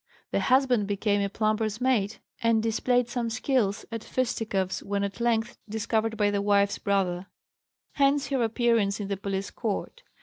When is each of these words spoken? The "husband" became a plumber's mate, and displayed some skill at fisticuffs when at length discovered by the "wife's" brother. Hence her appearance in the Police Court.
The 0.31 0.39
"husband" 0.39 0.87
became 0.87 1.21
a 1.21 1.29
plumber's 1.29 1.79
mate, 1.79 2.17
and 2.41 2.63
displayed 2.63 3.07
some 3.07 3.29
skill 3.29 3.71
at 3.91 4.03
fisticuffs 4.03 4.81
when 4.81 5.03
at 5.03 5.19
length 5.21 5.59
discovered 5.69 6.17
by 6.17 6.31
the 6.31 6.41
"wife's" 6.41 6.79
brother. 6.79 7.27
Hence 7.91 8.29
her 8.29 8.41
appearance 8.41 8.99
in 8.99 9.09
the 9.09 9.17
Police 9.17 9.51
Court. 9.51 10.01